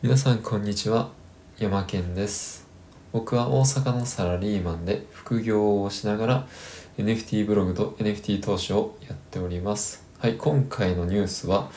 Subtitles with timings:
[0.00, 1.10] 皆さんこんにちは。
[1.58, 2.68] 山健です。
[3.10, 6.46] 僕は大阪のサラリーマンで副業をしながら
[6.98, 10.06] NFT ブログと NFT 投資をやっております。
[10.20, 11.68] はい今回のニュースは、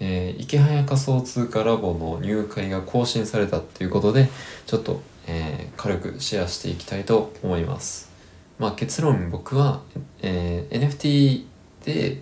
[0.00, 4.28] えー、池早仮想通貨ラボの入会が更新されたっていうことで
[4.66, 8.10] ちょっと、えー、軽くシェアしていきたいと思います。
[8.58, 9.80] まあ結論僕は、
[10.22, 11.44] えー、NFT
[11.84, 12.20] で、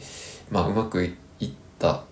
[0.51, 2.05] まあ、うまくいった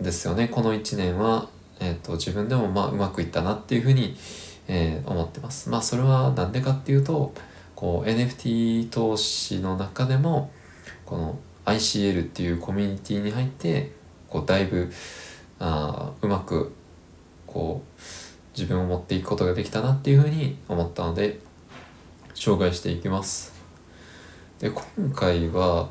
[0.00, 0.46] ですよね。
[0.46, 1.48] この1年は
[1.80, 4.14] えーと、自分でもまあうまくいったなっていうふうに、
[4.68, 5.70] えー、思ってます。
[5.70, 7.32] まあそれは何でかっていうと
[7.74, 10.52] こう NFT 投資の中でも
[11.06, 13.92] この ICL っていうコミュニティに入って
[14.28, 14.92] こうだいぶ
[15.58, 16.72] あうまく
[17.46, 18.00] こう
[18.56, 21.40] 自分を持っていくことができたなっていうふうに思ったので
[22.34, 23.52] 紹介していきます。
[24.58, 25.88] で今回は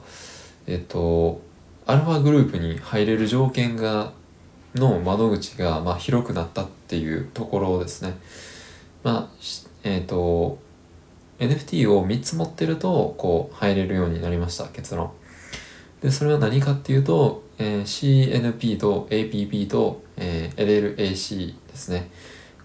[0.67, 1.41] えっ、と
[1.87, 4.13] アルファグループに入れる条件が
[4.75, 8.17] の窓口がまあ広くなったっていうところですね。
[9.03, 9.27] まあ、
[9.83, 10.59] えっ、ー、と、
[11.39, 15.11] NFT を3つ持ってると、こう、入れるようになりました、結論。
[16.01, 22.09] で、それは何かっていうと、えー、CNP と APP と、えー、LLAC ですね。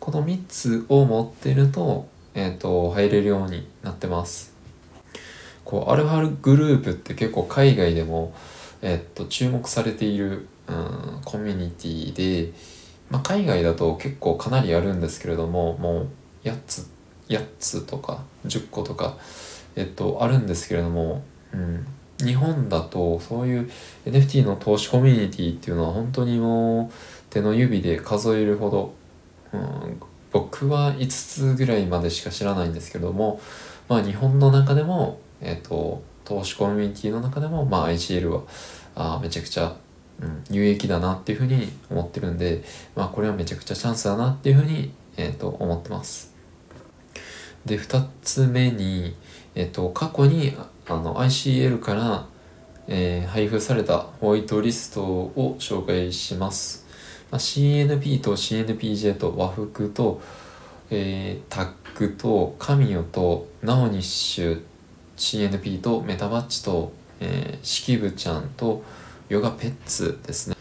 [0.01, 4.55] この3つを持ってると、えっ、ー、と、入れるようになってます。
[5.65, 8.35] こう、アルファルグループって結構海外でも、
[8.83, 12.53] えっ、と、注目されているうん、コミュニティで、
[13.11, 16.09] まあ、海外だと結構かなりあるんですけれどももう
[16.45, 16.91] 8つ
[17.29, 19.17] 8つとか10個とか、
[19.77, 21.87] えっと、あるんですけれども、うん、
[22.19, 23.71] 日本だとそういう
[24.05, 26.93] NFT の投資コミュニティっていうのは本当にもう
[27.31, 28.95] 手の指で数えるほど、
[29.53, 30.01] うん、
[30.33, 33.41] 僕は5つぐらいまでしか知らないんですけれども、
[33.89, 38.43] まあ、日本の中でも、えっと、投資コミュニティの中でも、まあ、ICL は
[38.97, 39.77] あめちゃくちゃ
[40.21, 42.63] うん、有益だなっていうふうに思ってるんで、
[42.95, 46.35] まあ、これはめちゃくちゃチャンスだなっていうふうに、えー、と思ってます。
[47.65, 49.17] で2つ目に、
[49.55, 50.55] えー、と過去に
[50.87, 52.27] あの ICL から、
[52.87, 56.85] えー、配布されたホワイトリストを紹介します。
[57.31, 60.21] まあ、CNP と CNPJ と和服と、
[60.91, 64.63] えー、タッグとカミオとナオニッシュ
[65.17, 68.85] CNP とメタバッチと、えー、シキブちゃんと
[69.35, 70.57] ヨガペッツですね。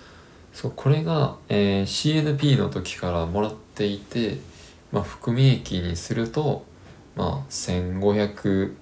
[0.51, 4.39] そうこれが、えー、CNP の時からもらっていて、
[4.91, 6.65] まあ、含み益にすると、
[7.15, 8.73] まあ、1500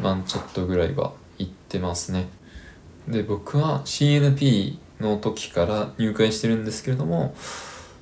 [0.00, 2.28] 万ちょっとぐらいはいってますね。
[3.08, 7.34] で僕は CNP の時から入会してるんですけれども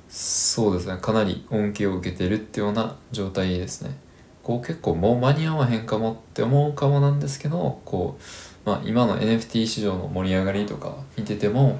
[0.09, 3.97] そうですねかなり恩恵を受けてるっていうような状態ですね。
[4.43, 8.23] こう結構もう間に合わへんかもって思うかもなんですけどこう
[8.65, 11.79] まあ、今の NFT 市場の盛り上がりとか見てても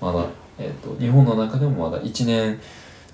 [0.00, 0.26] まだ、
[0.58, 2.60] えーと、日本の中でもまだ1年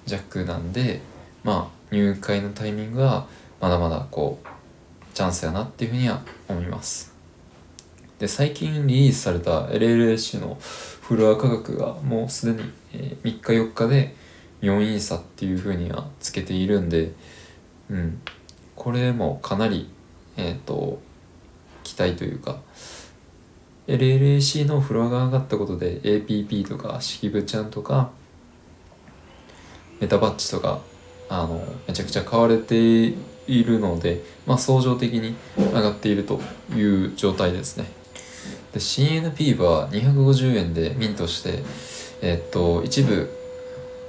[0.06, 1.00] 弱なんで、
[1.44, 3.26] まあ、入会のタイミングは
[3.60, 7.14] まだまだこうチャンスやなっていうふうには思います。
[8.18, 14.14] で最近リリースされた LLS のフロア価格がもうすでに、3日4日で
[14.60, 17.12] 4イーサっていうふうにはつけているんで
[17.90, 18.20] うん。
[18.74, 19.90] これもかなり
[20.36, 21.00] えっ、ー、と
[21.82, 22.60] 期待というか
[23.88, 28.10] LLAC のフロアが上がったことで APP とか式部ちゃんとか
[29.98, 30.80] メタバッチとか
[31.28, 33.14] あのめちゃくちゃ買われてい
[33.64, 36.40] るので、まあ、相乗的に上がっていると
[36.74, 37.86] いう状態ですね。
[38.72, 41.62] で CNP は250円でミントして
[42.20, 43.30] えっと一部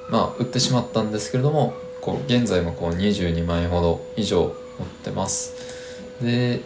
[0.09, 5.53] まあ売ってしまったんですけれどもこう現在もこう22万円ほど以上持ってます。
[6.21, 6.61] で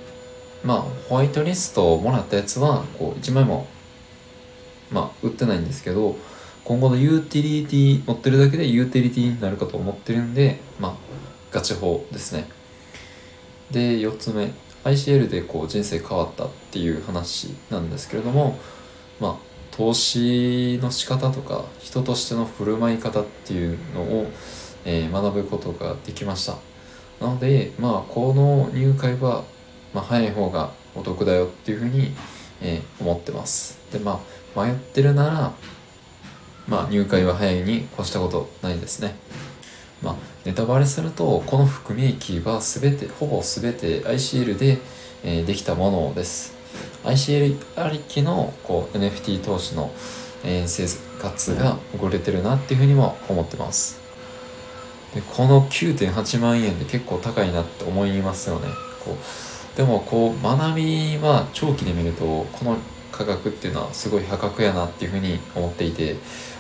[0.64, 3.68] まあホワイトリストをもらったやつはこう1枚も
[4.92, 6.16] まあ売ってないんですけど
[6.64, 10.96] 今後のユーティリティ持ってるだけでユーティリティになるかと思ってるんでまあ
[11.52, 12.48] ガチ法ですね。
[13.72, 14.52] で4つ目。
[14.84, 18.60] ICL でこう人生変わったっていう話なんですけれども
[19.20, 19.36] まあ
[19.72, 24.28] 投資の仕方とか人としての振る舞い方っていうのを、
[24.86, 26.58] えー、学ぶことができました。
[27.22, 29.46] なのでまあこの入会は
[29.94, 32.12] まあ、早い方がお得だよっていうふうに、
[32.62, 33.80] えー、思ってます。
[33.92, 34.22] でま
[34.56, 35.54] あ迷ってるなら
[36.68, 39.16] まあ入会は早いに越したことないですね。
[40.02, 44.78] まあネタバレするとこの含み益は全てほぼ全て ICL で、
[45.24, 46.54] えー、できたものです。
[47.04, 49.92] ICL ありきのこう NFT 投資の、
[50.44, 50.88] えー、生
[51.22, 54.00] 活が遅れてるなっていうふうにも思ってます。
[55.14, 58.68] でこの9.8万円で結構高いなって思いますよね。
[59.04, 62.78] こうでもこう学びは長期で見るとこの
[63.12, 66.16] 価格っていうのはすごい破格やなっていうふうに思っていて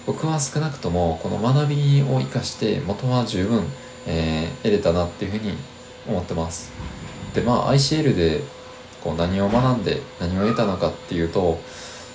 [0.06, 3.63] 僕は少なくともこの学びを生かして元は十分、
[4.06, 5.54] えー、得れたなっていうふうに
[6.07, 6.71] 思ってます。
[7.33, 8.42] でまあ ICL で
[9.04, 11.60] こう何を学んで何を得たのかっていうと、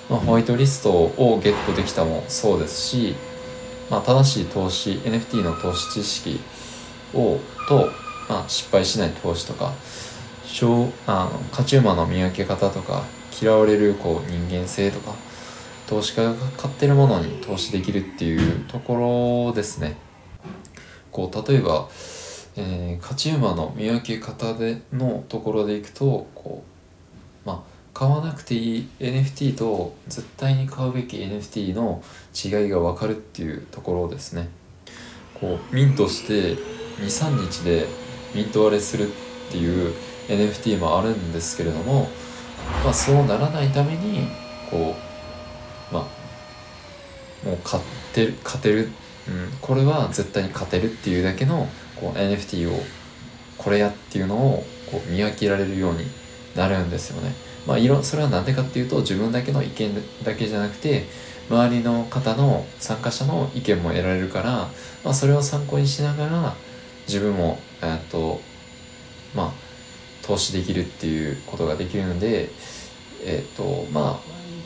[0.09, 3.15] まあ、ホワイトリストをゲットできたもそうですし、
[3.91, 6.41] まあ、正しい投資 NFT の投資知識
[7.15, 7.91] をと、
[8.29, 9.73] まあ、失敗しない投資とか
[11.07, 13.05] あの勝ち馬の見分け方とか
[13.41, 15.15] 嫌われるこう人間性とか
[15.87, 19.97] 投資家が買ってるものに投資できるっていうところですね。
[21.13, 21.89] こう例えば、
[22.57, 26.63] えー、勝ち馬の見分け方でのところでいくとこ
[27.45, 32.03] うまあ買わなくていい NFT と絶対に買うべき NFT の
[32.35, 34.49] 違いが分かるっていうところですね。
[35.35, 36.55] こうミントして
[37.01, 37.87] 23日で
[38.35, 39.11] ミント割れするっ
[39.51, 39.95] ていう
[40.29, 42.09] NFT もあるんですけれども、
[42.85, 44.29] まあ、そうならないために
[44.71, 44.95] こ
[45.91, 47.83] うまあもう買っ
[48.13, 48.89] てる勝てる、
[49.29, 52.81] うん、これは絶対に勝てるっていうだけのこう NFT を
[53.57, 56.07] これやっていうのをこう見分けられるように
[56.55, 57.33] なるんですよね。
[57.67, 61.05] まあ、いろそれは何でかっていうと自分だけの意見だけじゃなくて
[61.51, 64.51] 周りの方の参加者の意見も得られるから、
[65.05, 66.55] まあ、それを参考にしながら
[67.07, 68.41] 自分もえっと
[69.35, 69.68] まあ
[70.29, 72.51] 投資できるっていうことができるので
[73.25, 74.21] えっ、とま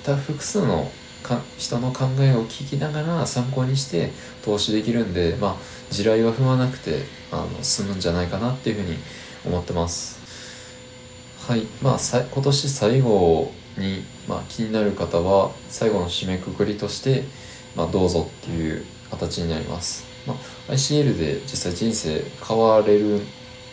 [0.07, 0.91] あ複数の
[1.23, 4.11] か人の考えを聞きながら参考にして
[4.45, 5.57] 投資できるんでまあ
[5.91, 8.99] 地雷は踏まなくてあの進むんじゃないかなっていうふうに
[9.47, 10.21] 思ってます。
[11.47, 11.63] はい。
[11.81, 17.25] まあさ今年最後に、まあ、気になる方は最後の締めくくりとして、
[17.77, 20.07] まあ、どうぞっていう形になります。
[20.27, 23.17] まあ、ICL で実際人生変われる、う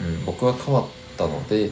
[0.04, 0.88] ん、僕は変わっ
[1.20, 1.72] たので、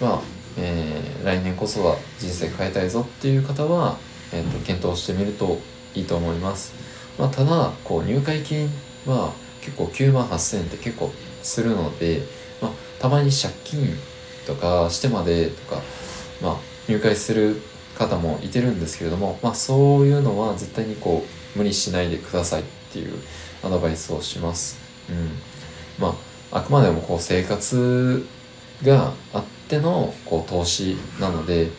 [0.00, 0.20] まあ
[0.56, 3.98] えー、来年こそは人生変えたいぞっていう方は、
[4.32, 5.58] えーと、検討してみると
[5.94, 6.72] いいと思います、
[7.18, 8.68] まあ、ただこう入会金
[9.06, 11.12] は結構9万8000円って結構
[11.42, 12.22] するので、
[12.62, 12.70] まあ、
[13.00, 13.88] たまに借金
[14.46, 15.82] とかしてまでとか、
[16.42, 16.56] まあ、
[16.88, 17.60] 入会する
[17.98, 21.24] 方もいてるんですけれども、まあ、そういうのは絶対にこ
[21.54, 23.14] う無理しないでくださいっていう
[23.62, 24.78] アドバイスをします。
[25.08, 25.30] うん、
[25.98, 28.24] まああくまでもこう生活
[28.84, 31.70] があってのこう投資なので、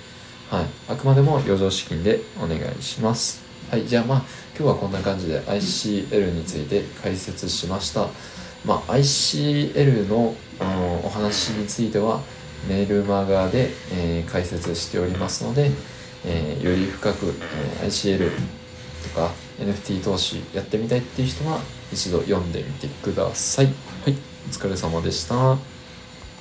[0.49, 3.43] はい、あくまでも余剰資金でお願いします。
[3.69, 4.21] はい、じゃあまあ
[4.57, 8.07] 今日はこんな感じで ICL について解説しました。
[8.65, 12.21] まあ、ICL のあのお話については
[12.67, 15.69] メールマガで、えー、解説しておりますので、
[16.25, 17.33] えー、より深く、
[17.81, 18.31] えー、ICL
[19.03, 21.59] とか NFT 投資やってみたいっていう人は
[21.91, 23.65] 一度読んでみてください。
[23.65, 24.15] はい、
[24.47, 25.74] お疲れ様でした。